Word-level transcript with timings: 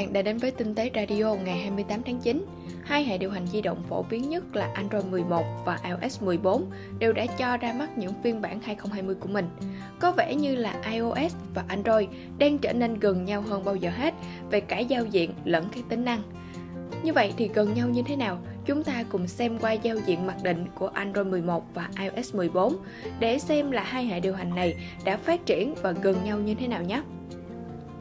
bạn 0.00 0.12
đã 0.12 0.22
đến 0.22 0.38
với 0.38 0.50
Tinh 0.50 0.74
tế 0.74 0.90
Radio 0.94 1.34
ngày 1.34 1.58
28 1.58 2.02
tháng 2.02 2.18
9. 2.18 2.44
Hai 2.84 3.04
hệ 3.04 3.18
điều 3.18 3.30
hành 3.30 3.46
di 3.46 3.62
động 3.62 3.82
phổ 3.88 4.02
biến 4.02 4.28
nhất 4.28 4.56
là 4.56 4.70
Android 4.74 5.04
11 5.04 5.44
và 5.64 5.78
iOS 5.84 6.22
14 6.22 6.70
đều 6.98 7.12
đã 7.12 7.26
cho 7.26 7.56
ra 7.56 7.72
mắt 7.72 7.98
những 7.98 8.12
phiên 8.22 8.40
bản 8.40 8.60
2020 8.62 9.14
của 9.20 9.28
mình. 9.28 9.48
Có 9.98 10.12
vẻ 10.12 10.34
như 10.34 10.56
là 10.56 10.74
iOS 10.92 11.34
và 11.54 11.64
Android 11.68 12.08
đang 12.38 12.58
trở 12.58 12.72
nên 12.72 12.98
gần 12.98 13.24
nhau 13.24 13.42
hơn 13.42 13.64
bao 13.64 13.76
giờ 13.76 13.90
hết 13.90 14.14
về 14.50 14.60
cả 14.60 14.78
giao 14.78 15.04
diện 15.04 15.30
lẫn 15.44 15.68
các 15.74 15.84
tính 15.88 16.04
năng. 16.04 16.22
Như 17.02 17.12
vậy 17.12 17.32
thì 17.36 17.50
gần 17.54 17.74
nhau 17.74 17.88
như 17.88 18.02
thế 18.06 18.16
nào? 18.16 18.38
Chúng 18.66 18.84
ta 18.84 19.04
cùng 19.08 19.26
xem 19.26 19.58
qua 19.58 19.72
giao 19.72 19.96
diện 20.06 20.26
mặc 20.26 20.36
định 20.42 20.64
của 20.74 20.88
Android 20.88 21.26
11 21.26 21.64
và 21.74 21.88
iOS 22.00 22.34
14 22.34 22.76
để 23.20 23.38
xem 23.38 23.70
là 23.70 23.82
hai 23.82 24.04
hệ 24.04 24.20
điều 24.20 24.34
hành 24.34 24.54
này 24.54 24.74
đã 25.04 25.16
phát 25.16 25.46
triển 25.46 25.74
và 25.82 25.92
gần 25.92 26.16
nhau 26.24 26.38
như 26.38 26.54
thế 26.54 26.68
nào 26.68 26.82
nhé. 26.82 27.02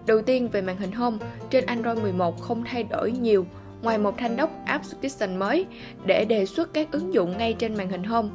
Đầu 0.10 0.22
tiên 0.22 0.50
về 0.50 0.62
màn 0.62 0.78
hình 0.78 0.92
Home, 0.92 1.18
trên 1.50 1.66
Android 1.66 2.00
11 2.00 2.42
không 2.42 2.64
thay 2.66 2.84
đổi 2.84 3.12
nhiều 3.12 3.46
ngoài 3.82 3.98
một 3.98 4.18
thanh 4.18 4.38
đốc 4.38 4.50
App 4.66 4.86
Suggestion 4.86 5.38
mới 5.38 5.66
để 6.06 6.26
đề 6.26 6.46
xuất 6.46 6.74
các 6.74 6.92
ứng 6.92 7.14
dụng 7.14 7.38
ngay 7.38 7.56
trên 7.60 7.76
màn 7.78 7.90
hình 7.90 8.04
Home. 8.04 8.30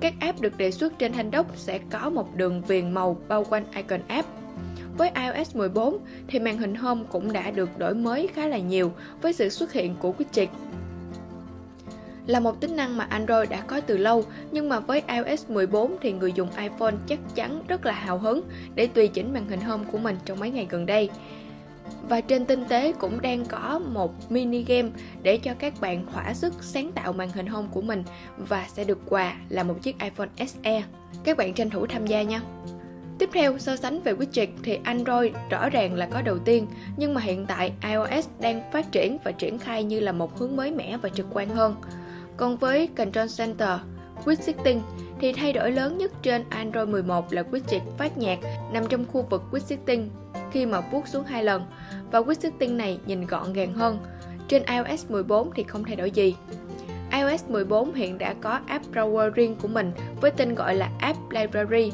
Các 0.00 0.14
app 0.20 0.40
được 0.40 0.58
đề 0.58 0.70
xuất 0.70 0.98
trên 0.98 1.12
thanh 1.12 1.30
đốc 1.30 1.56
sẽ 1.56 1.78
có 1.90 2.10
một 2.10 2.34
đường 2.34 2.62
viền 2.62 2.90
màu 2.90 3.16
bao 3.28 3.44
quanh 3.44 3.64
icon 3.74 4.00
app. 4.08 4.28
Với 4.98 5.10
iOS 5.14 5.56
14 5.56 5.98
thì 6.28 6.38
màn 6.38 6.58
hình 6.58 6.74
Home 6.74 7.02
cũng 7.10 7.32
đã 7.32 7.50
được 7.50 7.78
đổi 7.78 7.94
mới 7.94 8.26
khá 8.26 8.46
là 8.46 8.58
nhiều 8.58 8.92
với 9.22 9.32
sự 9.32 9.48
xuất 9.48 9.72
hiện 9.72 9.96
của 9.96 10.12
widget 10.18 10.46
là 12.26 12.40
một 12.40 12.60
tính 12.60 12.76
năng 12.76 12.96
mà 12.96 13.04
Android 13.04 13.50
đã 13.50 13.60
có 13.60 13.80
từ 13.80 13.96
lâu, 13.96 14.24
nhưng 14.52 14.68
mà 14.68 14.80
với 14.80 15.02
iOS 15.08 15.50
14 15.50 15.96
thì 16.00 16.12
người 16.12 16.32
dùng 16.32 16.48
iPhone 16.58 16.94
chắc 17.06 17.18
chắn 17.34 17.62
rất 17.68 17.86
là 17.86 17.92
hào 17.92 18.18
hứng 18.18 18.42
để 18.74 18.86
tùy 18.86 19.08
chỉnh 19.08 19.32
màn 19.32 19.48
hình 19.48 19.60
home 19.60 19.84
của 19.92 19.98
mình 19.98 20.16
trong 20.24 20.40
mấy 20.40 20.50
ngày 20.50 20.66
gần 20.70 20.86
đây. 20.86 21.10
Và 22.08 22.20
trên 22.20 22.44
tinh 22.44 22.64
tế 22.68 22.92
cũng 22.92 23.20
đang 23.20 23.44
có 23.44 23.78
một 23.78 24.32
mini 24.32 24.62
game 24.62 24.88
để 25.22 25.36
cho 25.36 25.54
các 25.58 25.80
bạn 25.80 26.06
thỏa 26.12 26.34
sức 26.34 26.54
sáng 26.60 26.92
tạo 26.92 27.12
màn 27.12 27.30
hình 27.30 27.46
home 27.46 27.68
của 27.72 27.82
mình 27.82 28.02
và 28.36 28.66
sẽ 28.68 28.84
được 28.84 28.98
quà 29.08 29.36
là 29.48 29.62
một 29.62 29.74
chiếc 29.82 29.98
iPhone 29.98 30.28
SE. 30.36 30.82
Các 31.24 31.36
bạn 31.36 31.54
tranh 31.54 31.70
thủ 31.70 31.86
tham 31.86 32.06
gia 32.06 32.22
nha. 32.22 32.40
Tiếp 33.18 33.30
theo, 33.32 33.58
so 33.58 33.76
sánh 33.76 34.02
về 34.02 34.12
widget 34.12 34.46
thì 34.62 34.78
Android 34.84 35.32
rõ 35.50 35.68
ràng 35.68 35.94
là 35.94 36.06
có 36.06 36.22
đầu 36.22 36.38
tiên, 36.38 36.66
nhưng 36.96 37.14
mà 37.14 37.20
hiện 37.20 37.46
tại 37.46 37.72
iOS 37.82 38.28
đang 38.40 38.72
phát 38.72 38.92
triển 38.92 39.18
và 39.24 39.32
triển 39.32 39.58
khai 39.58 39.84
như 39.84 40.00
là 40.00 40.12
một 40.12 40.38
hướng 40.38 40.56
mới 40.56 40.70
mẻ 40.70 40.96
và 40.96 41.08
trực 41.08 41.26
quan 41.32 41.48
hơn. 41.48 41.74
Còn 42.36 42.56
với 42.56 42.88
Control 42.96 43.26
Center, 43.38 43.78
Quick 44.24 44.42
Setting 44.42 44.82
thì 45.20 45.32
thay 45.32 45.52
đổi 45.52 45.72
lớn 45.72 45.98
nhất 45.98 46.12
trên 46.22 46.44
Android 46.50 46.88
11 46.88 47.32
là 47.32 47.42
widget 47.42 47.80
phát 47.98 48.18
nhạc 48.18 48.38
nằm 48.72 48.86
trong 48.88 49.04
khu 49.12 49.26
vực 49.30 49.42
Quick 49.50 49.66
Setting 49.66 50.10
khi 50.52 50.66
mà 50.66 50.80
vuốt 50.80 51.08
xuống 51.08 51.24
hai 51.24 51.44
lần 51.44 51.62
và 52.10 52.22
Quick 52.22 52.42
Setting 52.42 52.76
này 52.76 52.98
nhìn 53.06 53.26
gọn 53.26 53.52
gàng 53.52 53.72
hơn. 53.74 53.98
Trên 54.48 54.62
iOS 54.62 55.10
14 55.10 55.50
thì 55.54 55.62
không 55.62 55.84
thay 55.84 55.96
đổi 55.96 56.10
gì. 56.10 56.36
iOS 57.12 57.44
14 57.48 57.94
hiện 57.94 58.18
đã 58.18 58.34
có 58.40 58.60
app 58.66 58.92
drawer 58.92 59.30
riêng 59.30 59.56
của 59.62 59.68
mình 59.68 59.92
với 60.20 60.30
tên 60.30 60.54
gọi 60.54 60.74
là 60.74 60.90
App 60.98 61.18
Library 61.30 61.92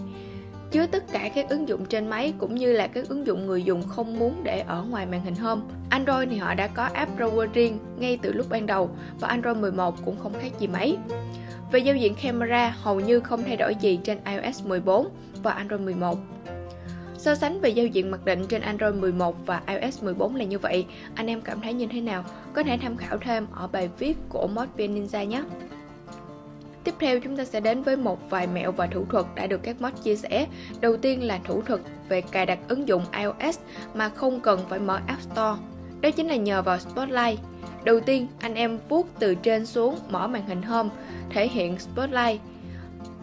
chứa 0.72 0.86
tất 0.86 1.04
cả 1.12 1.30
các 1.34 1.48
ứng 1.48 1.68
dụng 1.68 1.84
trên 1.86 2.10
máy 2.10 2.34
cũng 2.38 2.54
như 2.54 2.72
là 2.72 2.86
các 2.86 3.08
ứng 3.08 3.26
dụng 3.26 3.46
người 3.46 3.62
dùng 3.62 3.82
không 3.88 4.18
muốn 4.18 4.44
để 4.44 4.60
ở 4.60 4.82
ngoài 4.82 5.06
màn 5.06 5.24
hình 5.24 5.34
Home. 5.34 5.62
Android 5.90 6.28
thì 6.30 6.36
họ 6.36 6.54
đã 6.54 6.66
có 6.66 6.82
app 6.82 7.18
drawer 7.18 7.46
riêng 7.52 7.78
ngay 7.98 8.18
từ 8.22 8.32
lúc 8.32 8.46
ban 8.50 8.66
đầu 8.66 8.90
và 9.20 9.28
Android 9.28 9.56
11 9.56 10.04
cũng 10.04 10.16
không 10.22 10.32
khác 10.40 10.52
gì 10.58 10.66
mấy. 10.66 10.96
Về 11.72 11.78
giao 11.78 11.96
diện 11.96 12.14
camera 12.22 12.68
hầu 12.68 13.00
như 13.00 13.20
không 13.20 13.42
thay 13.44 13.56
đổi 13.56 13.74
gì 13.80 13.98
trên 14.04 14.18
iOS 14.24 14.66
14 14.66 15.08
và 15.42 15.52
Android 15.52 15.80
11. 15.80 16.18
So 17.18 17.34
sánh 17.34 17.60
về 17.60 17.68
giao 17.68 17.86
diện 17.86 18.10
mặc 18.10 18.24
định 18.24 18.46
trên 18.48 18.62
Android 18.62 18.94
11 18.94 19.46
và 19.46 19.62
iOS 19.66 20.02
14 20.02 20.36
là 20.36 20.44
như 20.44 20.58
vậy, 20.58 20.86
anh 21.14 21.26
em 21.26 21.40
cảm 21.40 21.60
thấy 21.60 21.72
như 21.72 21.86
thế 21.86 22.00
nào? 22.00 22.24
Có 22.52 22.62
thể 22.62 22.78
tham 22.82 22.96
khảo 22.96 23.18
thêm 23.18 23.46
ở 23.52 23.68
bài 23.68 23.88
viết 23.98 24.16
của 24.28 24.46
Mod 24.46 24.68
Ninja 24.76 25.24
nhé. 25.24 25.42
Tiếp 26.84 26.94
theo 26.98 27.20
chúng 27.20 27.36
ta 27.36 27.44
sẽ 27.44 27.60
đến 27.60 27.82
với 27.82 27.96
một 27.96 28.30
vài 28.30 28.46
mẹo 28.46 28.72
và 28.72 28.86
thủ 28.86 29.04
thuật 29.10 29.26
đã 29.34 29.46
được 29.46 29.60
các 29.62 29.82
mod 29.82 29.92
chia 30.02 30.16
sẻ. 30.16 30.46
Đầu 30.80 30.96
tiên 30.96 31.22
là 31.22 31.40
thủ 31.44 31.62
thuật 31.62 31.80
về 32.08 32.20
cài 32.20 32.46
đặt 32.46 32.58
ứng 32.68 32.88
dụng 32.88 33.02
iOS 33.18 33.58
mà 33.94 34.08
không 34.08 34.40
cần 34.40 34.60
phải 34.68 34.78
mở 34.78 35.00
App 35.06 35.22
Store. 35.22 35.60
Đó 36.00 36.10
chính 36.10 36.28
là 36.28 36.36
nhờ 36.36 36.62
vào 36.62 36.78
Spotlight. 36.78 37.40
Đầu 37.84 38.00
tiên, 38.00 38.26
anh 38.40 38.54
em 38.54 38.78
vuốt 38.88 39.08
từ 39.18 39.34
trên 39.34 39.66
xuống 39.66 39.98
mở 40.10 40.26
màn 40.26 40.46
hình 40.46 40.62
Home, 40.62 40.90
thể 41.30 41.48
hiện 41.48 41.78
Spotlight. 41.78 42.40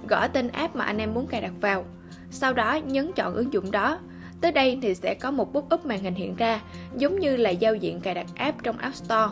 Gõ 0.07 0.27
tên 0.27 0.47
app 0.47 0.75
mà 0.75 0.85
anh 0.85 0.97
em 0.97 1.13
muốn 1.13 1.27
cài 1.27 1.41
đặt 1.41 1.53
vào. 1.61 1.85
Sau 2.31 2.53
đó 2.53 2.75
nhấn 2.75 3.11
chọn 3.15 3.35
ứng 3.35 3.53
dụng 3.53 3.71
đó. 3.71 3.99
Tới 4.41 4.51
đây 4.51 4.79
thì 4.81 4.95
sẽ 4.95 5.13
có 5.13 5.31
một 5.31 5.53
pop-up 5.53 5.77
màn 5.83 6.03
hình 6.03 6.15
hiện 6.15 6.35
ra, 6.35 6.61
giống 6.95 7.19
như 7.19 7.35
là 7.35 7.49
giao 7.49 7.75
diện 7.75 8.01
cài 8.01 8.13
đặt 8.13 8.25
app 8.35 8.63
trong 8.63 8.77
App 8.77 8.95
Store. 8.95 9.31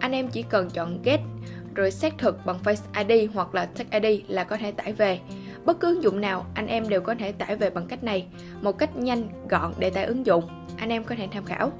Anh 0.00 0.12
em 0.12 0.28
chỉ 0.28 0.42
cần 0.42 0.70
chọn 0.70 1.02
Get 1.02 1.20
rồi 1.74 1.90
xác 1.90 2.18
thực 2.18 2.46
bằng 2.46 2.58
Face 2.64 3.06
ID 3.08 3.30
hoặc 3.34 3.54
là 3.54 3.66
Touch 3.66 3.90
ID 3.90 4.20
là 4.28 4.44
có 4.44 4.56
thể 4.56 4.72
tải 4.72 4.92
về. 4.92 5.20
Bất 5.64 5.80
cứ 5.80 5.94
ứng 5.94 6.02
dụng 6.02 6.20
nào 6.20 6.46
anh 6.54 6.66
em 6.66 6.88
đều 6.88 7.00
có 7.00 7.14
thể 7.14 7.32
tải 7.32 7.56
về 7.56 7.70
bằng 7.70 7.86
cách 7.86 8.04
này, 8.04 8.26
một 8.62 8.78
cách 8.78 8.96
nhanh, 8.96 9.28
gọn 9.48 9.72
để 9.78 9.90
tải 9.90 10.04
ứng 10.04 10.26
dụng. 10.26 10.44
Anh 10.76 10.88
em 10.88 11.04
có 11.04 11.14
thể 11.14 11.28
tham 11.32 11.44
khảo. 11.44 11.72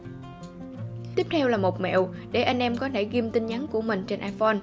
Tiếp 1.14 1.26
theo 1.30 1.48
là 1.48 1.56
một 1.56 1.80
mẹo 1.80 2.08
để 2.32 2.42
anh 2.42 2.58
em 2.58 2.76
có 2.76 2.88
thể 2.88 3.04
ghim 3.04 3.30
tin 3.30 3.46
nhắn 3.46 3.66
của 3.66 3.82
mình 3.82 4.04
trên 4.06 4.20
iPhone. 4.20 4.56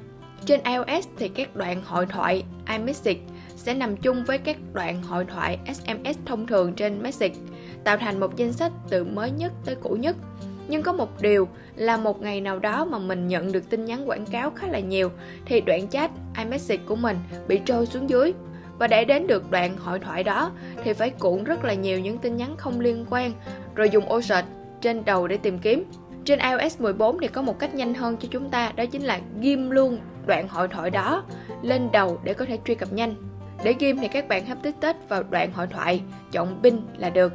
Trên 0.45 0.59
iOS 0.63 1.07
thì 1.17 1.29
các 1.29 1.55
đoạn 1.55 1.81
hội 1.85 2.05
thoại 2.05 2.43
iMessage 2.69 3.19
sẽ 3.55 3.73
nằm 3.73 3.97
chung 3.97 4.23
với 4.23 4.37
các 4.37 4.57
đoạn 4.73 5.03
hội 5.03 5.25
thoại 5.25 5.59
SMS 5.65 6.17
thông 6.25 6.47
thường 6.47 6.73
trên 6.73 7.03
Message, 7.03 7.35
tạo 7.83 7.97
thành 7.97 8.19
một 8.19 8.35
danh 8.35 8.53
sách 8.53 8.71
từ 8.89 9.03
mới 9.03 9.31
nhất 9.31 9.53
tới 9.65 9.75
cũ 9.75 9.89
nhất 9.89 10.15
nhưng 10.67 10.83
có 10.83 10.93
một 10.93 11.21
điều 11.21 11.47
là 11.75 11.97
một 11.97 12.21
ngày 12.21 12.41
nào 12.41 12.59
đó 12.59 12.85
mà 12.85 12.97
mình 12.97 13.27
nhận 13.27 13.51
được 13.51 13.69
tin 13.69 13.85
nhắn 13.85 14.09
quảng 14.09 14.25
cáo 14.25 14.51
khá 14.51 14.67
là 14.67 14.79
nhiều 14.79 15.11
thì 15.45 15.61
đoạn 15.61 15.87
chat 15.87 16.11
iMessage 16.37 16.83
của 16.85 16.95
mình 16.95 17.17
bị 17.47 17.59
trôi 17.65 17.85
xuống 17.85 18.09
dưới 18.09 18.33
và 18.79 18.87
để 18.87 19.05
đến 19.05 19.27
được 19.27 19.51
đoạn 19.51 19.77
hội 19.77 19.99
thoại 19.99 20.23
đó 20.23 20.51
thì 20.83 20.93
phải 20.93 21.09
cuộn 21.09 21.43
rất 21.43 21.63
là 21.63 21.73
nhiều 21.73 21.99
những 21.99 22.17
tin 22.17 22.37
nhắn 22.37 22.55
không 22.57 22.79
liên 22.79 23.05
quan 23.09 23.31
rồi 23.75 23.89
dùng 23.89 24.09
ô 24.09 24.21
search 24.21 24.47
trên 24.81 25.05
đầu 25.05 25.27
để 25.27 25.37
tìm 25.37 25.59
kiếm. 25.59 25.83
Trên 26.25 26.39
iOS 26.39 26.81
14 26.81 27.19
thì 27.19 27.27
có 27.27 27.41
một 27.41 27.59
cách 27.59 27.75
nhanh 27.75 27.93
hơn 27.93 28.17
cho 28.17 28.27
chúng 28.31 28.49
ta 28.49 28.71
đó 28.75 28.85
chính 28.85 29.01
là 29.01 29.19
ghim 29.39 29.69
luôn 29.69 29.99
đoạn 30.25 30.47
hội 30.47 30.67
thoại 30.67 30.89
đó 30.89 31.23
lên 31.61 31.89
đầu 31.91 32.19
để 32.23 32.33
có 32.33 32.45
thể 32.45 32.59
truy 32.65 32.75
cập 32.75 32.93
nhanh. 32.93 33.15
Để 33.63 33.75
ghim 33.79 33.97
thì 33.97 34.07
các 34.07 34.27
bạn 34.27 34.45
hấp 34.45 34.63
tích 34.63 34.75
tết 34.81 34.95
vào 35.09 35.23
đoạn 35.23 35.51
hội 35.51 35.67
thoại, 35.67 36.01
chọn 36.31 36.59
pin 36.63 36.79
là 36.97 37.09
được. 37.09 37.33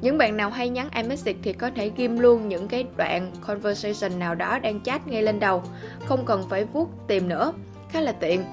Những 0.00 0.18
bạn 0.18 0.36
nào 0.36 0.50
hay 0.50 0.68
nhắn 0.68 0.88
iMessage 0.94 1.38
thì 1.42 1.52
có 1.52 1.70
thể 1.70 1.90
ghim 1.96 2.18
luôn 2.18 2.48
những 2.48 2.68
cái 2.68 2.84
đoạn 2.96 3.32
conversation 3.46 4.18
nào 4.18 4.34
đó 4.34 4.58
đang 4.58 4.80
chat 4.80 5.08
ngay 5.08 5.22
lên 5.22 5.40
đầu, 5.40 5.62
không 6.04 6.24
cần 6.24 6.44
phải 6.50 6.64
vuốt 6.64 6.88
tìm 7.06 7.28
nữa, 7.28 7.52
khá 7.88 8.00
là 8.00 8.12
tiện. 8.12 8.44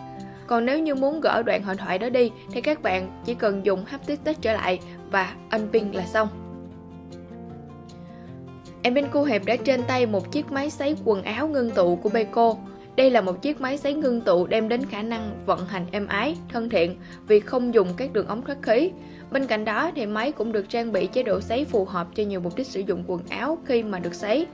Còn 0.47 0.66
nếu 0.66 0.80
như 0.80 0.96
muốn 0.96 1.22
gỡ 1.22 1.44
đoạn 1.44 1.63
hội 1.63 1.75
thoại 1.75 2.00
đó 2.00 2.09
đi 2.09 2.31
thì 2.52 2.62
các 2.62 2.81
bạn 2.81 3.22
chỉ 3.25 3.34
cần 3.34 3.66
dùng 3.66 3.86
haptic 3.86 4.19
trở 4.41 4.53
lại 4.53 4.80
và 5.12 5.34
unpin 5.52 5.91
là 5.91 6.06
xong. 6.06 6.28
Em 8.81 8.94
bên 8.94 9.07
cô 9.12 9.24
Hiệp 9.24 9.46
đã 9.46 9.56
trên 9.56 9.84
tay 9.84 10.06
một 10.06 10.31
chiếc 10.31 10.52
máy 10.52 10.69
sấy 10.69 10.96
quần 11.06 11.24
áo 11.24 11.47
ngưng 11.47 11.72
tụ 11.72 11.96
của 11.96 12.09
Beko. 12.09 12.56
Đây 12.97 13.09
là 13.09 13.22
một 13.22 13.41
chiếc 13.41 13.62
máy 13.62 13.78
sấy 13.78 13.94
ngưng 13.94 14.22
tụ 14.22 14.47
đem 14.47 14.69
đến 14.69 14.85
khả 14.85 15.02
năng 15.02 15.46
vận 15.46 15.68
hành 15.68 15.85
êm 15.91 16.08
ái, 16.08 16.35
thân 16.50 16.69
thiện 16.69 16.96
vì 17.28 17.40
không 17.40 17.74
dùng 17.74 17.88
các 17.97 18.13
đường 18.13 18.28
ống 18.28 18.41
thoát 18.46 18.58
khí. 18.62 18.91
Bên 19.31 19.47
cạnh 19.47 19.66
đó 19.66 19.91
thì 19.96 20.06
máy 20.06 20.31
cũng 20.31 20.52
được 20.52 20.69
trang 20.69 20.91
bị 20.91 21.06
chế 21.06 21.24
độ 21.24 21.41
sấy 21.41 21.66
phù 21.66 21.86
hợp 21.86 22.07
cho 22.16 22.24
nhiều 22.24 22.40
mục 22.40 22.56
đích 22.56 22.68
sử 22.68 22.80
dụng 22.80 23.03
quần 23.07 23.22
áo 23.30 23.57
khi 23.66 23.84
mà 23.84 24.00
được 24.00 24.13
sấy. 24.13 24.47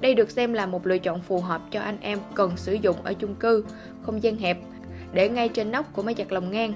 Đây 0.00 0.14
được 0.14 0.30
xem 0.30 0.52
là 0.52 0.66
một 0.66 0.86
lựa 0.86 0.98
chọn 0.98 1.20
phù 1.20 1.40
hợp 1.40 1.62
cho 1.70 1.80
anh 1.80 1.96
em 2.00 2.18
cần 2.34 2.52
sử 2.56 2.72
dụng 2.72 2.96
ở 3.04 3.14
chung 3.14 3.34
cư, 3.34 3.64
không 4.02 4.22
gian 4.22 4.36
hẹp, 4.36 4.58
để 5.12 5.28
ngay 5.28 5.48
trên 5.48 5.70
nóc 5.70 5.92
của 5.92 6.02
máy 6.02 6.14
giặt 6.18 6.32
lồng 6.32 6.50
ngang. 6.50 6.72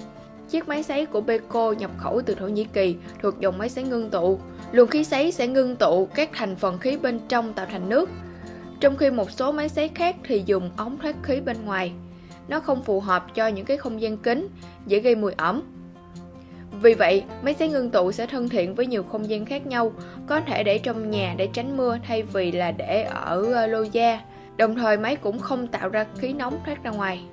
Chiếc 0.49 0.69
máy 0.69 0.83
sấy 0.83 1.07
của 1.07 1.21
Beko 1.21 1.73
nhập 1.73 1.91
khẩu 1.99 2.23
từ 2.27 2.35
Thổ 2.35 2.49
Nhĩ 2.49 2.65
Kỳ 2.65 2.97
thuộc 3.23 3.41
dòng 3.41 3.59
máy 3.59 3.69
sấy 3.69 3.85
ngưng 3.85 4.11
tụ. 4.11 4.39
Luồng 4.73 4.89
khí 4.89 5.05
sấy 5.05 5.33
sẽ 5.33 5.47
ngưng 5.47 5.77
tụ 5.77 6.09
các 6.15 6.31
thành 6.33 6.57
phần 6.57 6.79
khí 6.79 6.97
bên 6.97 7.21
trong 7.29 7.53
tạo 7.53 7.67
thành 7.71 7.89
nước, 7.89 8.11
trong 8.85 8.97
khi 8.97 9.11
một 9.11 9.31
số 9.31 9.53
máy 9.53 9.69
sấy 9.69 9.89
khác 9.89 10.17
thì 10.25 10.43
dùng 10.47 10.71
ống 10.77 10.99
thoát 10.99 11.17
khí 11.23 11.41
bên 11.41 11.65
ngoài. 11.65 11.93
Nó 12.49 12.61
không 12.61 12.83
phù 12.83 13.01
hợp 13.01 13.35
cho 13.35 13.47
những 13.47 13.67
cái 13.67 13.77
không 13.77 14.01
gian 14.01 14.17
kín, 14.17 14.49
dễ 14.87 15.01
gây 15.01 15.15
mùi 15.15 15.33
ẩm. 15.37 15.63
Vì 16.83 16.95
vậy, 16.95 17.25
máy 17.43 17.55
sấy 17.59 17.69
ngưng 17.69 17.91
tụ 17.91 18.13
sẽ 18.13 18.27
thân 18.27 18.49
thiện 18.49 18.75
với 18.75 18.87
nhiều 18.87 19.03
không 19.03 19.29
gian 19.29 19.45
khác 19.45 19.67
nhau, 19.67 19.93
có 20.27 20.41
thể 20.41 20.63
để 20.63 20.79
trong 20.79 21.11
nhà 21.11 21.35
để 21.37 21.49
tránh 21.53 21.77
mưa 21.77 21.99
thay 22.07 22.23
vì 22.23 22.53
là 22.53 22.71
để 22.71 23.03
ở 23.03 23.53
ờ, 23.53 23.67
lô 23.67 23.83
gia. 23.83 24.21
Đồng 24.57 24.75
thời 24.75 24.97
máy 24.97 25.17
cũng 25.17 25.39
không 25.39 25.67
tạo 25.67 25.89
ra 25.89 26.07
khí 26.19 26.33
nóng 26.33 26.59
thoát 26.65 26.85
ra 26.85 26.91
ngoài. 26.91 27.25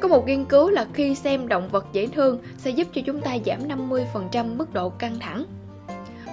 Có 0.00 0.08
một 0.08 0.26
nghiên 0.26 0.44
cứu 0.44 0.70
là 0.70 0.86
khi 0.92 1.14
xem 1.14 1.48
động 1.48 1.68
vật 1.68 1.86
dễ 1.92 2.06
thương 2.06 2.38
sẽ 2.58 2.70
giúp 2.70 2.88
cho 2.94 3.02
chúng 3.06 3.20
ta 3.20 3.36
giảm 3.46 3.60
50% 3.68 4.56
mức 4.56 4.72
độ 4.72 4.88
căng 4.88 5.18
thẳng. 5.20 5.44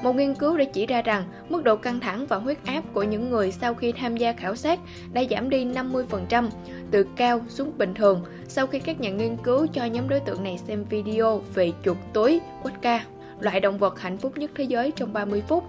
Một 0.04 0.16
nghiên 0.16 0.36
cứu 0.36 0.58
đã 0.58 0.66
chỉ 0.66 0.86
ra 0.86 1.02
rằng 1.02 1.24
mức 1.50 1.64
độ 1.64 1.76
căng 1.76 2.00
thẳng 2.00 2.26
và 2.28 2.38
huyết 2.38 2.58
áp 2.66 2.84
của 2.94 3.04
những 3.04 3.30
người 3.30 3.52
sau 3.52 3.74
khi 3.74 3.92
tham 3.92 4.18
gia 4.18 4.34
khảo 4.34 4.56
sát 4.56 4.80
đã 5.14 5.24
giảm 5.30 5.50
đi 5.50 5.66
50% 5.66 6.50
từ 6.92 7.06
cao 7.16 7.42
xuống 7.48 7.72
bình 7.78 7.94
thường 7.94 8.26
sau 8.48 8.68
khi 8.68 8.80
các 8.80 9.02
nhà 9.02 9.10
nghiên 9.10 9.38
cứu 9.38 9.68
cho 9.74 9.86
nhóm 9.86 10.10
đối 10.10 10.20
tượng 10.20 10.44
này 10.44 10.58
xem 10.68 10.84
video 10.90 11.42
về 11.54 11.72
chuột 11.86 11.98
túi 12.14 12.42
Quokka, 12.64 13.06
loại 13.40 13.60
động 13.60 13.78
vật 13.78 14.00
hạnh 14.00 14.18
phúc 14.18 14.38
nhất 14.38 14.52
thế 14.56 14.64
giới 14.64 14.92
trong 14.92 15.14
30 15.14 15.44
phút. 15.48 15.64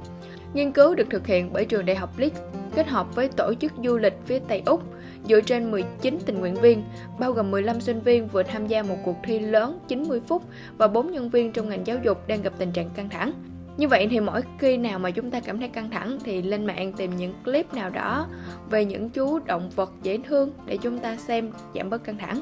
Nghiên 0.55 0.73
cứu 0.73 0.95
được 0.95 1.07
thực 1.11 1.27
hiện 1.27 1.53
bởi 1.53 1.65
trường 1.65 1.87
đại 1.87 1.97
học 1.97 2.19
Leeds 2.19 2.41
kết 2.75 2.89
hợp 2.89 3.15
với 3.15 3.29
tổ 3.29 3.55
chức 3.55 3.73
du 3.85 3.97
lịch 3.97 4.15
phía 4.27 4.39
Tây 4.39 4.63
Úc 4.67 4.83
dựa 5.29 5.41
trên 5.41 5.71
19 5.71 6.19
tình 6.27 6.41
nguyện 6.41 6.55
viên, 6.55 6.85
bao 7.19 7.33
gồm 7.33 7.51
15 7.51 7.81
sinh 7.81 8.01
viên 8.01 8.29
vừa 8.29 8.43
tham 8.43 8.67
gia 8.67 8.83
một 8.83 8.97
cuộc 9.05 9.17
thi 9.25 9.39
lớn 9.39 9.79
90 9.89 10.21
phút 10.27 10.43
và 10.79 10.89
4 10.89 11.13
nhân 11.13 11.31
viên 11.31 11.53
trong 11.53 11.69
ngành 11.69 11.87
giáo 11.87 11.97
dục 12.03 12.29
đang 12.29 12.43
gặp 12.43 12.53
tình 12.59 12.73
trạng 12.73 12.91
căng 12.91 13.09
thẳng. 13.09 13.33
Như 13.77 13.89
vậy 13.89 14.09
thì 14.11 14.21
mỗi 14.21 14.43
khi 14.59 14.77
nào 14.77 14.99
mà 14.99 15.11
chúng 15.11 15.31
ta 15.31 15.41
cảm 15.41 15.59
thấy 15.59 15.69
căng 15.69 15.91
thẳng 15.91 16.19
thì 16.25 16.43
lên 16.43 16.67
mạng 16.67 16.93
tìm 16.93 17.17
những 17.17 17.35
clip 17.45 17.75
nào 17.75 17.91
đó 17.91 18.27
về 18.71 18.85
những 18.85 19.11
chú 19.11 19.39
động 19.39 19.71
vật 19.77 19.93
dễ 20.03 20.19
thương 20.29 20.51
để 20.67 20.77
chúng 20.77 20.99
ta 20.99 21.17
xem 21.17 21.51
giảm 21.75 21.91
bớt 21.91 22.05
căng 22.05 22.19
thẳng. 22.19 22.41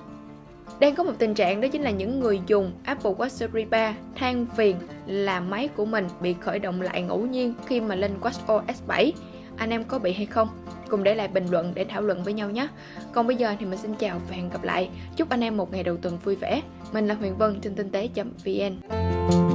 Đang 0.81 0.95
có 0.95 1.05
một 1.05 1.13
tình 1.19 1.35
trạng 1.35 1.61
đó 1.61 1.69
chính 1.69 1.83
là 1.83 1.91
những 1.91 2.21
người 2.21 2.41
dùng 2.47 2.73
Apple 2.85 3.13
Watch 3.13 3.29
Series 3.29 3.69
3 3.69 3.95
than 4.15 4.47
phiền 4.57 4.77
là 5.07 5.41
máy 5.41 5.69
của 5.69 5.85
mình 5.85 6.07
bị 6.21 6.35
khởi 6.41 6.59
động 6.59 6.83
lại 6.83 7.03
ngẫu 7.03 7.27
nhiên 7.27 7.55
khi 7.67 7.81
mà 7.81 7.95
lên 7.95 8.13
Watch 8.21 8.59
OS 8.59 8.83
7. 8.87 9.13
Anh 9.57 9.71
em 9.71 9.85
có 9.85 9.99
bị 9.99 10.13
hay 10.13 10.27
không? 10.27 10.49
Cùng 10.89 11.03
để 11.03 11.15
lại 11.15 11.29
bình 11.29 11.47
luận 11.51 11.73
để 11.75 11.85
thảo 11.85 12.03
luận 12.03 12.25
với 12.25 12.33
nhau 12.33 12.51
nhé. 12.51 12.69
Còn 13.13 13.27
bây 13.27 13.37
giờ 13.37 13.55
thì 13.61 13.67
mình 13.67 13.79
xin 13.79 13.95
chào 13.95 14.21
và 14.29 14.37
hẹn 14.37 14.51
gặp 14.51 14.63
lại. 14.63 14.91
Chúc 15.17 15.29
anh 15.29 15.41
em 15.41 15.57
một 15.57 15.73
ngày 15.73 15.83
đầu 15.83 15.97
tuần 15.97 16.19
vui 16.25 16.37
vẻ. 16.37 16.63
Mình 16.93 17.07
là 17.07 17.15
Huyền 17.15 17.37
Vân 17.37 17.61
trên 17.61 17.75
tinh 17.75 17.91
tế.vn 17.91 19.52